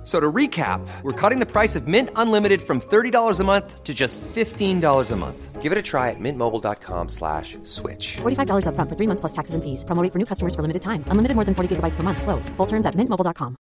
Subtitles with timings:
[0.00, 3.84] F- So to recap, we're cutting the price of Mint Unlimited from $30 a month
[3.84, 5.60] to just $15 a month.
[5.60, 8.16] Give it a try at mintmobile.com slash switch.
[8.22, 9.84] $45 upfront for three months plus taxes and fees.
[9.84, 11.04] Promo rate for new customers for limited time.
[11.08, 12.22] Unlimited more than 40 gigabytes per month.
[12.22, 12.48] Slows.
[12.56, 13.56] Full terms at mintmobile.com.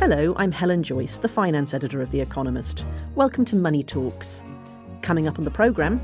[0.00, 2.86] Hello, I'm Helen Joyce, the finance editor of The Economist.
[3.14, 4.42] Welcome to Money Talks.
[5.02, 6.00] Coming up on the programme,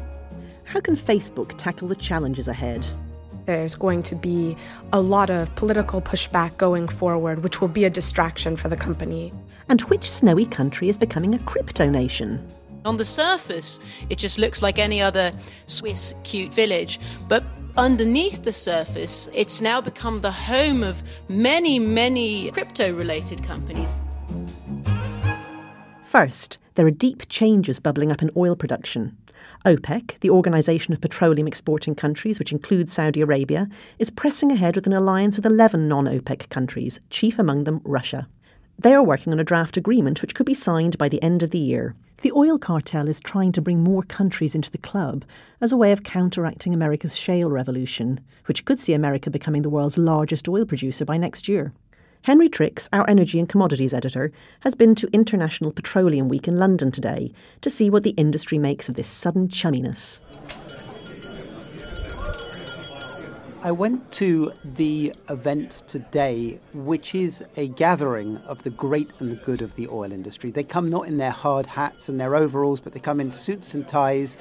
[0.64, 2.86] how can Facebook tackle the challenges ahead?
[3.46, 4.56] There's going to be
[4.92, 9.32] a lot of political pushback going forward, which will be a distraction for the company.
[9.68, 12.46] And which snowy country is becoming a crypto nation?
[12.84, 15.32] On the surface, it just looks like any other
[15.66, 17.44] Swiss cute village, but
[17.76, 23.94] underneath the surface, it's now become the home of many, many crypto related companies.
[26.02, 29.16] First, there are deep changes bubbling up in oil production.
[29.64, 34.86] OPEC, the Organisation of Petroleum Exporting Countries, which includes Saudi Arabia, is pressing ahead with
[34.86, 38.28] an alliance with 11 non OPEC countries, chief among them Russia.
[38.78, 41.50] They are working on a draft agreement which could be signed by the end of
[41.50, 41.94] the year.
[42.22, 45.24] The oil cartel is trying to bring more countries into the club
[45.60, 49.98] as a way of counteracting America's shale revolution, which could see America becoming the world's
[49.98, 51.72] largest oil producer by next year.
[52.24, 56.90] Henry Tricks, our energy and commodities editor, has been to International Petroleum Week in London
[56.90, 57.30] today
[57.60, 60.22] to see what the industry makes of this sudden chumminess.
[63.62, 69.42] I went to the event today, which is a gathering of the great and the
[69.42, 70.50] good of the oil industry.
[70.50, 73.74] They come not in their hard hats and their overalls, but they come in suits
[73.74, 74.38] and ties.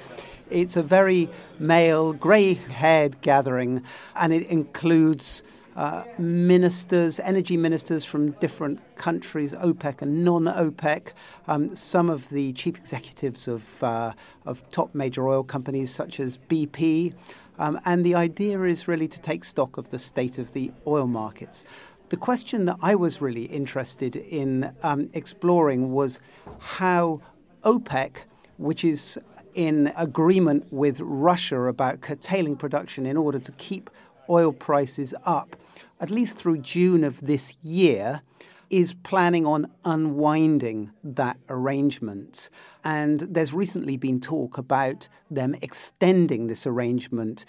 [0.50, 3.84] It's a very male, grey haired gathering,
[4.16, 5.44] and it includes
[5.76, 11.14] uh, ministers, energy ministers from different countries, OPEC and non OPEC,
[11.48, 14.14] um, some of the chief executives of, uh,
[14.46, 17.14] of top major oil companies such as BP.
[17.60, 21.08] Um, and the idea is really to take stock of the state of the oil
[21.08, 21.64] markets.
[22.10, 26.20] The question that I was really interested in um, exploring was
[26.60, 27.22] how
[27.64, 28.18] OPEC,
[28.58, 29.18] which is
[29.56, 33.90] in agreement with Russia about curtailing production in order to keep
[34.30, 35.56] oil prices up,
[36.00, 38.22] at least through June of this year,
[38.70, 42.50] is planning on unwinding that arrangement.
[42.84, 47.46] And there's recently been talk about them extending this arrangement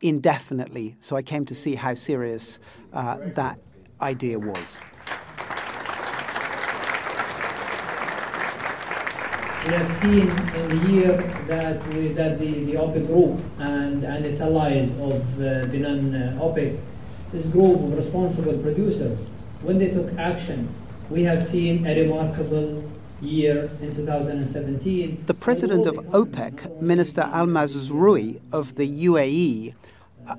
[0.00, 0.96] indefinitely.
[1.00, 2.60] So I came to see how serious
[2.92, 3.58] uh, that
[4.00, 4.78] idea was.
[9.68, 14.24] We have seen in the year that, we, that the, the OPEC group and, and
[14.24, 16.80] its allies of uh, the non-OPEC,
[17.32, 19.18] this group of responsible producers,
[19.60, 20.74] when they took action,
[21.10, 22.82] we have seen a remarkable
[23.20, 25.24] year in 2017.
[25.26, 29.74] The president of OPEC, Minister Al Mazroui of the UAE,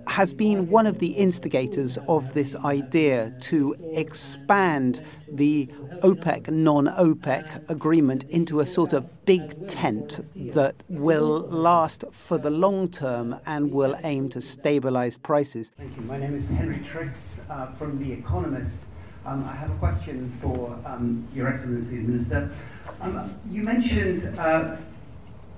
[0.08, 5.02] has been one of the instigators of this idea to expand
[5.32, 5.68] the
[6.02, 10.22] OPEC non OPEC agreement into a sort of big tent
[10.54, 15.72] that will last for the long term and will aim to stabilize prices.
[15.78, 16.04] Thank you.
[16.04, 18.80] My name is Henry Tricks uh, from The Economist.
[19.26, 22.52] Um, I have a question for um, Your Excellency, the Minister.
[23.02, 24.78] Um, you mentioned uh,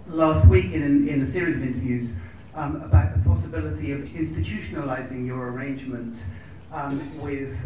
[0.08, 2.14] last week in, in a series of interviews
[2.56, 6.18] um, about the possibility of institutionalizing your arrangement
[6.72, 7.58] um, with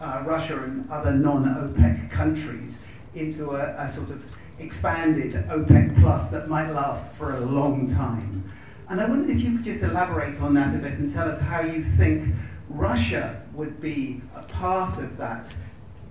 [0.00, 2.78] uh, Russia and other non OPEC countries
[3.14, 4.24] into a, a, sort of
[4.58, 8.44] expanded OPEC plus that might last for a long time.
[8.88, 11.38] And I wondered if you could just elaborate on that a bit and tell us
[11.40, 12.34] how you think
[12.68, 15.52] Russia would be a part of that,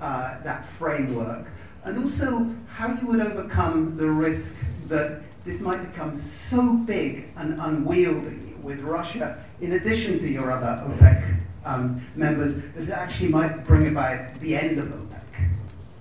[0.01, 1.46] uh, that framework,
[1.84, 4.53] and also how you would overcome the risk
[4.88, 10.84] that this might become so big and unwieldy with Russia, in addition to your other
[10.87, 15.49] OPEC um, members, that it actually might bring about the end of OPEC.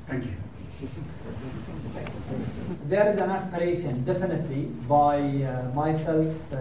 [0.07, 0.35] Thank you.
[2.89, 6.57] There is an aspiration, definitely, by uh, myself uh,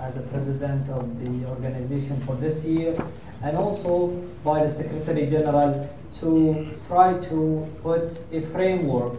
[0.00, 3.00] as a president of the organization for this year,
[3.42, 4.08] and also
[4.42, 5.88] by the Secretary General
[6.20, 9.14] to try to put a framework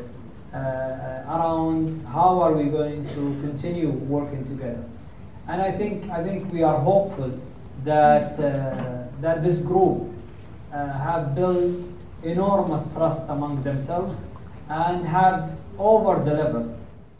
[0.53, 4.83] around how are we going to continue working together.
[5.47, 7.39] And I think, I think we are hopeful
[7.83, 10.13] that, uh, that this group
[10.73, 11.75] uh, have built
[12.23, 14.15] enormous trust among themselves
[14.69, 16.73] and have over delivered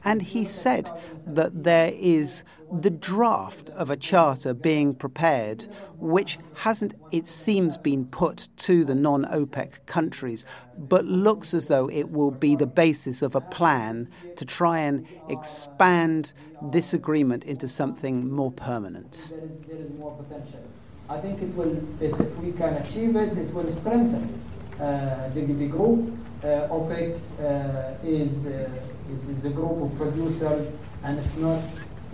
[0.07, 0.89] And he said
[1.25, 5.67] that there is the draft of a charter being prepared,
[5.97, 10.45] which hasn't, it seems, been put to the non OPEC countries,
[10.77, 15.05] but looks as though it will be the basis of a plan to try and
[15.27, 19.29] expand this agreement into something more permanent.
[19.29, 20.61] There is, there is more potential.
[21.09, 24.41] I think it will, if we can achieve it, it will strengthen
[24.79, 26.17] uh, the, the group.
[26.43, 28.69] Uh, OPEC uh, is, uh,
[29.11, 30.71] is, is a group of producers,
[31.03, 31.59] and it's not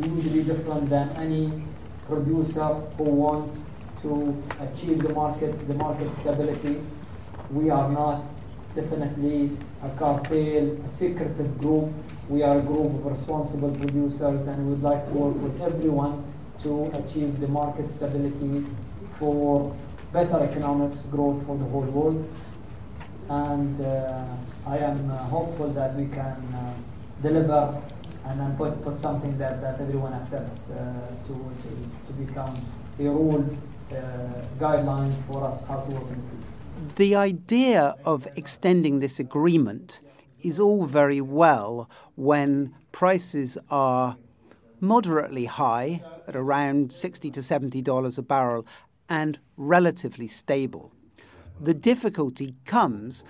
[0.01, 1.61] hugely different than any
[2.07, 2.67] producer
[2.97, 3.53] who want
[4.01, 6.79] to achieve the market, the market stability.
[7.51, 8.23] We are not
[8.73, 11.91] definitely a cartel, a secretive group.
[12.29, 16.23] We are a group of responsible producers, and we would like to work with everyone
[16.63, 18.65] to achieve the market stability
[19.19, 19.75] for
[20.13, 22.29] better economics growth for the whole world.
[23.29, 24.25] And uh,
[24.67, 26.73] I am uh, hopeful that we can uh,
[27.21, 27.81] deliver
[28.25, 31.69] and then put, put something that, that everyone accepts to, to,
[32.07, 32.55] to become
[32.99, 33.45] a rule
[34.59, 36.43] guidelines for us how to work in.
[36.95, 39.99] The idea of extending this agreement
[40.41, 44.17] is all very well when prices are
[44.79, 48.65] moderately high at around 60 to 70 dollars a barrel
[49.09, 50.92] and relatively stable.
[51.61, 53.23] The difficulty comes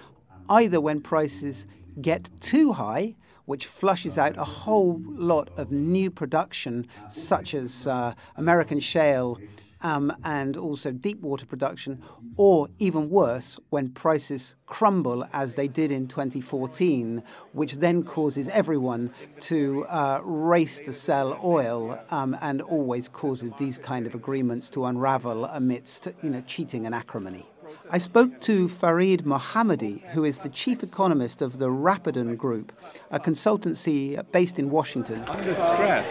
[0.50, 1.66] either when prices
[2.02, 3.16] get too high,
[3.46, 9.40] which flushes out a whole lot of new production, such as uh, American shale
[9.84, 12.02] um, and also deep water production,
[12.38, 17.22] or even worse, when prices crumble as they did in 2014,
[17.52, 23.78] which then causes everyone to uh, race to sell oil um, and always causes these
[23.78, 27.46] kind of agreements to unravel amidst you know, cheating and acrimony.
[27.94, 32.72] I spoke to Farid Mohammadi, who is the chief economist of the Rapidan Group,
[33.12, 35.24] a consultancy based in Washington.
[35.28, 36.07] Under stress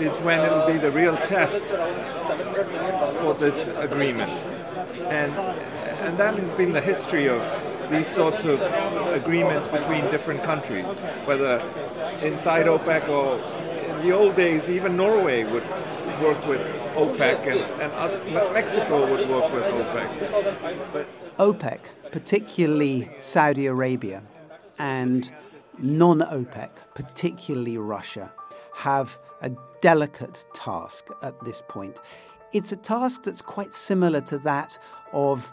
[0.00, 1.66] is when it will be the real test
[3.20, 4.30] for this agreement.
[5.10, 5.30] And,
[6.00, 7.42] and that has been the history of
[7.90, 8.58] these sorts of
[9.12, 10.86] agreements between different countries,
[11.26, 11.58] whether
[12.22, 13.36] inside OPEC or
[13.90, 15.64] in the old days, even Norway would
[16.20, 16.60] work with
[16.94, 17.46] OPEC
[17.80, 20.92] and, and Mexico would work with OPEC.
[20.92, 21.80] But OPEC,
[22.10, 24.22] particularly Saudi Arabia,
[24.78, 25.32] and
[25.78, 28.32] non OPEC, particularly Russia,
[28.74, 32.00] have a delicate task at this point.
[32.52, 34.78] It's a task that's quite similar to that
[35.12, 35.52] of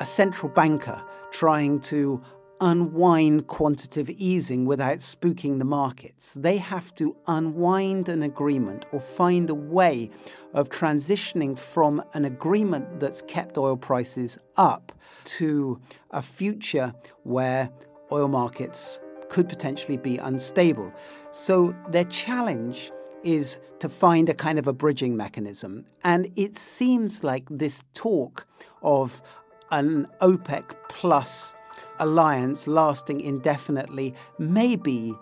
[0.00, 2.22] a central banker trying to
[2.60, 6.34] unwind quantitative easing without spooking the markets.
[6.34, 10.10] They have to unwind an agreement or find a way
[10.52, 14.92] of transitioning from an agreement that's kept oil prices up
[15.24, 15.80] to
[16.10, 17.70] a future where
[18.12, 20.92] oil markets could potentially be unstable.
[21.30, 22.92] So their challenge
[23.24, 25.86] is to find a kind of a bridging mechanism.
[26.04, 28.46] And it seems like this talk
[28.82, 29.22] of
[29.70, 31.54] an OPEC plus
[31.98, 35.14] alliance lasting indefinitely may be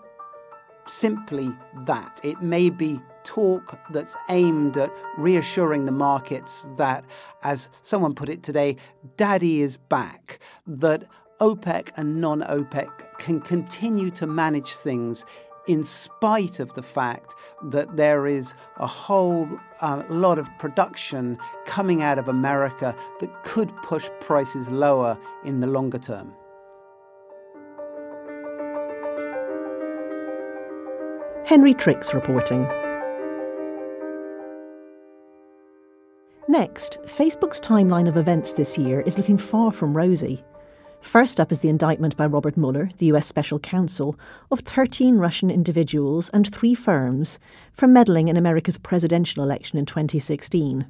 [0.85, 1.53] simply
[1.85, 2.19] that.
[2.23, 7.05] It may be talk that's aimed at reassuring the markets that,
[7.43, 8.77] as someone put it today,
[9.17, 11.05] daddy is back, that
[11.39, 15.25] OPEC and non OPEC can continue to manage things
[15.67, 19.47] in spite of the fact that there is a whole
[19.81, 25.67] uh, lot of production coming out of America that could push prices lower in the
[25.67, 26.33] longer term.
[31.45, 32.63] Henry Tricks reporting.
[36.47, 40.41] Next, Facebook's timeline of events this year is looking far from rosy.
[41.01, 44.15] First up is the indictment by Robert Mueller, the US special counsel,
[44.51, 47.39] of 13 Russian individuals and three firms
[47.73, 50.87] for meddling in America's presidential election in 2016.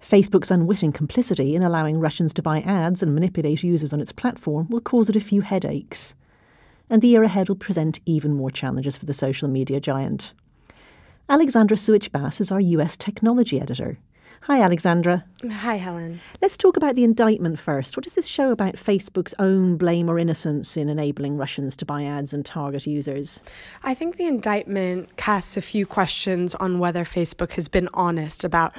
[0.00, 4.66] Facebook's unwitting complicity in allowing Russians to buy ads and manipulate users on its platform
[4.68, 6.16] will cause it a few headaches.
[6.88, 10.34] And the year ahead will present even more challenges for the social media giant.
[11.28, 13.98] Alexandra Suich Bass is our US technology editor.
[14.42, 15.24] Hi, Alexandra.
[15.44, 16.20] Hi, Helen.
[16.40, 17.96] Let's talk about the indictment first.
[17.96, 22.04] What does this show about Facebook's own blame or innocence in enabling Russians to buy
[22.04, 23.42] ads and target users?
[23.82, 28.72] I think the indictment casts a few questions on whether Facebook has been honest about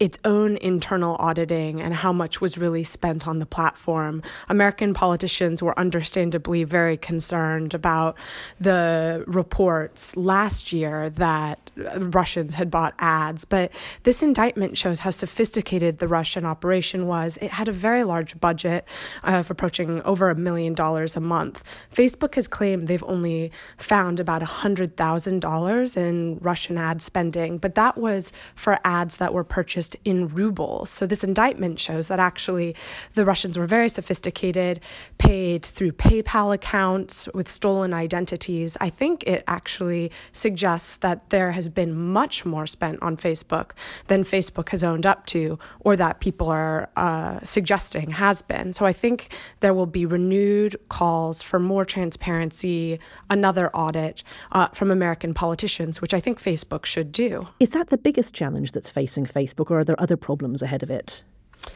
[0.00, 4.22] its own internal auditing and how much was really spent on the platform.
[4.48, 8.16] American politicians were understandably very concerned about
[8.58, 13.70] the reports last year that Russians had bought ads, but
[14.02, 17.38] this indictment shows how sophisticated the Russian operation was.
[17.40, 18.84] It had a very large budget
[19.22, 21.62] uh, of approaching over a million dollars a month.
[21.94, 28.32] Facebook has claimed they've only found about $100,000 in Russian ad spending, but that was
[28.56, 30.90] for ads that were purchased in rubles.
[30.90, 32.74] So this indictment shows that actually
[33.14, 34.80] the Russians were very sophisticated,
[35.18, 38.76] paid through PayPal accounts with stolen identities.
[38.80, 43.70] I think it actually suggests that there has been much more spent on Facebook
[44.08, 48.72] than Facebook has owned up to, or that people are uh, suggesting has been.
[48.72, 49.28] So I think
[49.60, 52.98] there will be renewed calls for more transparency,
[53.30, 57.48] another audit uh, from American politicians, which I think Facebook should do.
[57.60, 60.90] Is that the biggest challenge that's facing Facebook, or are there other problems ahead of
[60.90, 61.22] it?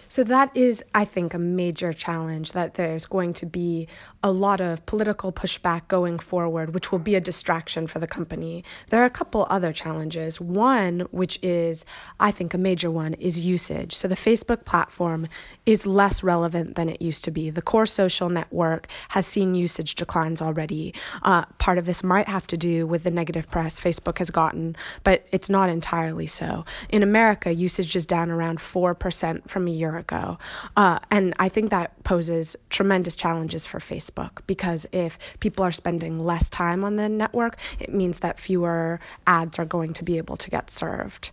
[0.08, 3.88] So that is, I think, a major challenge that there's going to be
[4.22, 8.64] a lot of political pushback going forward, which will be a distraction for the company.
[8.90, 10.40] There are a couple other challenges.
[10.40, 11.84] One, which is,
[12.18, 13.94] I think, a major one, is usage.
[13.94, 15.28] So the Facebook platform
[15.64, 17.50] is less relevant than it used to be.
[17.50, 20.94] The core social network has seen usage declines already.
[21.22, 24.76] Uh, part of this might have to do with the negative press Facebook has gotten,
[25.04, 26.64] but it's not entirely so.
[26.88, 30.38] In America, usage is down around 4% from a year ago.
[30.76, 36.18] Uh, and I think that poses tremendous challenges for Facebook because if people are spending
[36.18, 40.36] less time on the network, it means that fewer ads are going to be able
[40.36, 41.30] to get served.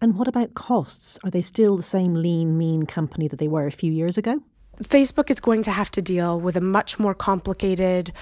[0.00, 1.18] And what about costs?
[1.24, 4.42] Are they still the same lean, mean company that they were a few years ago?
[4.82, 8.12] Facebook is going to have to deal with a much more complicated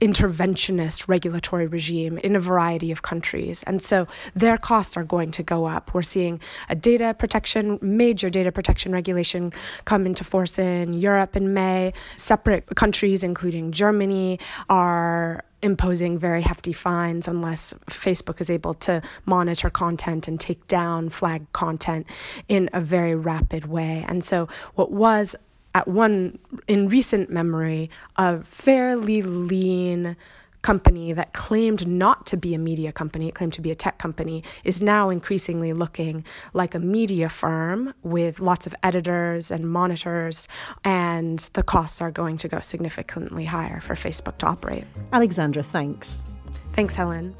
[0.00, 3.62] interventionist regulatory regime in a variety of countries.
[3.64, 5.94] And so their costs are going to go up.
[5.94, 9.52] We're seeing a data protection, major data protection regulation
[9.84, 11.92] come into force in Europe in May.
[12.16, 19.70] Separate countries, including Germany, are imposing very hefty fines unless Facebook is able to monitor
[19.70, 22.06] content and take down flag content
[22.48, 24.04] in a very rapid way.
[24.08, 25.36] And so, what was
[25.74, 26.38] at one
[26.68, 30.16] in recent memory a fairly lean
[30.62, 33.98] company that claimed not to be a media company, it claimed to be a tech
[33.98, 36.24] company, is now increasingly looking
[36.54, 40.48] like a media firm with lots of editors and monitors,
[40.84, 44.84] and the costs are going to go significantly higher for Facebook to operate.
[45.12, 46.24] Alexandra, thanks.
[46.72, 47.34] Thanks, Helen.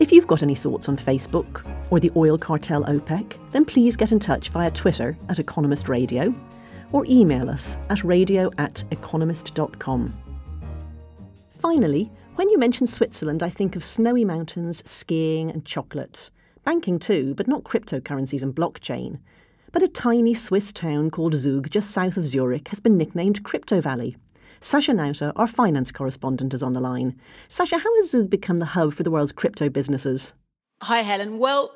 [0.00, 4.12] If you've got any thoughts on Facebook or the oil cartel OPEC, then please get
[4.12, 6.34] in touch via Twitter at Economist Radio
[6.94, 10.16] or email us at radio at economist.com.
[11.50, 16.30] Finally, when you mention Switzerland, I think of snowy mountains, skiing, and chocolate.
[16.62, 19.18] Banking too, but not cryptocurrencies and blockchain.
[19.72, 23.80] But a tiny Swiss town called Zug, just south of Zurich, has been nicknamed Crypto
[23.80, 24.14] Valley.
[24.60, 27.18] Sacha Nauta, our finance correspondent, is on the line.
[27.48, 30.32] Sacha, how has Zug become the hub for the world's crypto businesses?
[30.82, 31.38] Hi, Helen.
[31.38, 31.74] Well,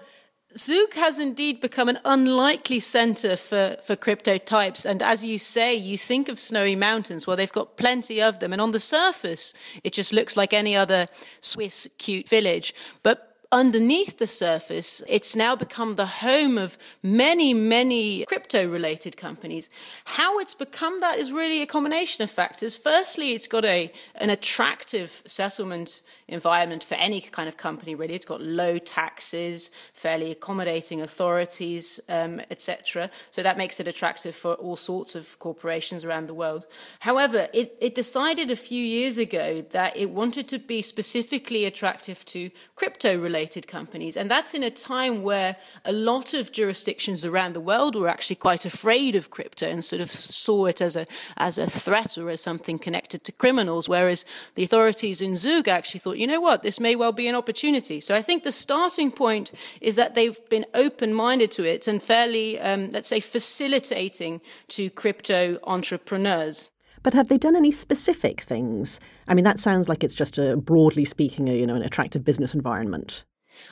[0.57, 4.87] Zug has indeed become an unlikely center for, for crypto types.
[4.87, 7.27] And as you say, you think of snowy mountains.
[7.27, 8.53] Well, they've got plenty of them.
[8.53, 9.53] And on the surface,
[9.85, 11.09] it just looks like any other
[11.41, 12.75] Swiss cute village.
[13.03, 19.71] But underneath the surface, it's now become the home of many, many crypto related companies.
[20.05, 22.77] How it's become that is really a combination of factors.
[22.77, 28.15] Firstly, it's got a, an attractive settlement environment for any kind of company, really.
[28.15, 33.11] It's got low taxes, fairly accommodating authorities, um, etc.
[33.31, 36.67] So that makes it attractive for all sorts of corporations around the world.
[37.01, 42.27] However, it, it decided a few years ago that it wanted to be specifically attractive
[42.27, 44.17] to crypto related related companies.
[44.17, 48.37] And that's in a time where a lot of jurisdictions around the world were actually
[48.37, 52.31] quite afraid of crypto and sort of saw it as a, as a threat or
[52.31, 53.89] as something connected to criminals.
[53.89, 54.25] Whereas
[54.57, 58.01] the authorities in Zug actually thought, you know what, this may well be an opportunity.
[58.01, 62.03] So I think the starting point is that they've been open minded to it and
[62.03, 66.71] fairly, um, let's say, facilitating to crypto entrepreneurs.
[67.03, 69.01] But have they done any specific things?
[69.29, 72.25] I mean, that sounds like it's just a broadly speaking, a, you know, an attractive
[72.25, 73.25] business environment.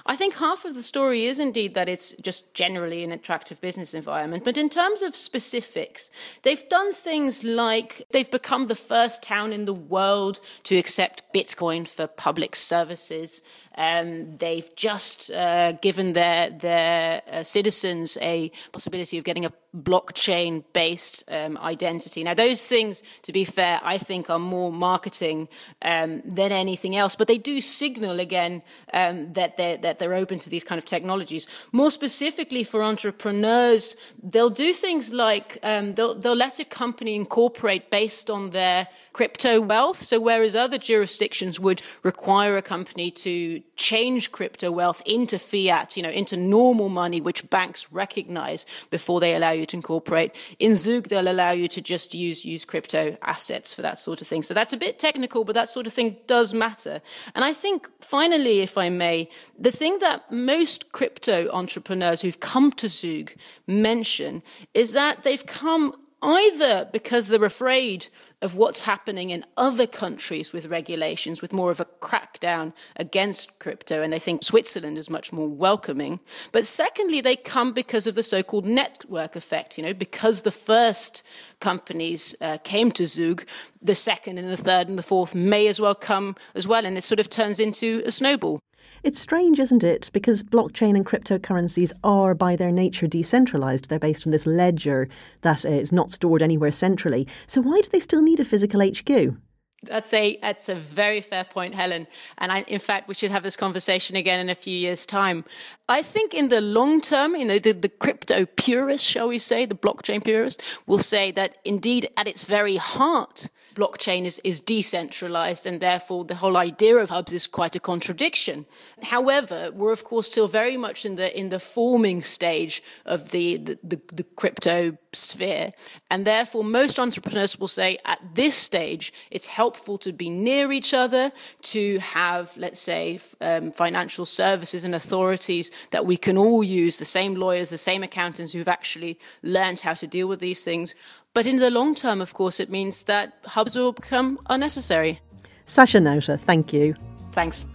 [0.05, 3.95] I think half of the story is indeed that it's just generally an attractive business
[3.95, 4.45] environment.
[4.45, 6.11] But in terms of specifics,
[6.43, 11.87] they've done things like they've become the first town in the world to accept Bitcoin
[11.87, 13.43] for public services.
[13.77, 20.65] Um, they've just uh, given their their uh, citizens a possibility of getting a blockchain
[20.73, 22.25] based um, identity.
[22.25, 25.49] Now, those things, to be fair, I think are more marketing
[25.83, 28.63] um, than anything else, but they do signal again
[28.95, 31.47] um, that they're that they're open to these kind of technologies.
[31.73, 37.91] More specifically for entrepreneurs, they'll do things like um, they'll they'll let a company incorporate
[37.91, 40.03] based on their crypto wealth.
[40.03, 46.03] So whereas other jurisdictions would require a company to change crypto wealth into fiat, you
[46.03, 50.35] know, into normal money, which banks recognize before they allow you to incorporate.
[50.59, 54.27] In Zug, they'll allow you to just use, use crypto assets for that sort of
[54.27, 54.43] thing.
[54.43, 57.01] So that's a bit technical, but that sort of thing does matter.
[57.35, 59.29] And I think finally, if I may,
[59.59, 63.33] the thing that most crypto entrepreneurs who've come to Zug
[63.67, 64.43] mention
[64.75, 68.09] is that they've come either because they're afraid
[68.43, 74.03] of what's happening in other countries with regulations, with more of a crackdown against crypto,
[74.03, 76.21] and they think Switzerland is much more welcoming.
[76.53, 81.27] But secondly, they come because of the so-called network effect, you know, because the first
[81.61, 83.47] companies uh, came to Zug,
[83.81, 86.99] the second and the third and the fourth may as well come as well, and
[86.99, 88.61] it sort of turns into a snowball.
[89.07, 90.11] It's strange, isn't it?
[90.13, 93.89] Because blockchain and cryptocurrencies are, by their nature, decentralized.
[93.89, 95.09] They're based on this ledger
[95.43, 97.29] that uh, is not stored anywhere centrally.
[97.47, 99.37] So, why do they still need a physical HQ?
[99.83, 102.07] That's a that's a very fair point, Helen.
[102.39, 105.45] And I, in fact, we should have this conversation again in a few years' time.
[105.89, 109.67] I think in the long term, you know, the, the crypto purists, shall we say,
[109.67, 115.67] the blockchain purists, will say that indeed, at its very heart, blockchain is, is decentralized
[115.67, 118.65] and therefore the whole idea of hubs is quite a contradiction.
[119.03, 123.59] However, we're of course still very much in the, in the forming stage of the,
[123.59, 125.71] the, the, the crypto sphere.
[126.11, 130.95] And therefore most entrepreneurs will say at this stage, it's helpful to be near each
[130.95, 136.99] other, to have, let's say, um, financial services and authorities that we can all use,
[136.99, 140.95] the same lawyers, the same accountants who've actually learned how to deal with these things.
[141.35, 145.19] But in the long term, of course, it means that hubs will become unnecessary.
[145.65, 146.95] Sacha Nauta, thank you.
[147.33, 147.67] Thanks.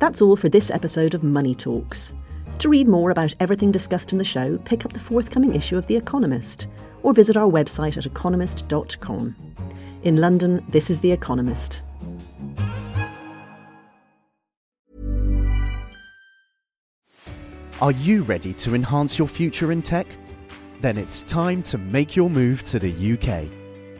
[0.00, 2.14] That's all for this episode of Money Talks.
[2.58, 5.86] To read more about everything discussed in the show, pick up the forthcoming issue of
[5.86, 6.66] The Economist
[7.04, 9.47] or visit our website at economist.com.
[10.04, 11.82] In London, this is The Economist.
[17.80, 20.06] Are you ready to enhance your future in tech?
[20.80, 23.48] Then it's time to make your move to the UK,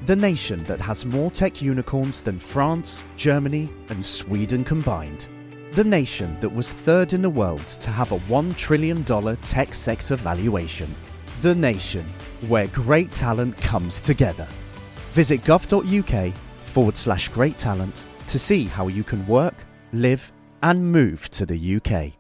[0.06, 5.26] the nation that has more tech unicorns than France, Germany, and Sweden combined.
[5.72, 10.14] The nation that was third in the world to have a $1 trillion tech sector
[10.14, 10.94] valuation.
[11.40, 12.06] The nation
[12.46, 14.46] where great talent comes together.
[15.18, 20.30] Visit gov.uk forward slash great talent to see how you can work, live,
[20.62, 22.17] and move to the UK.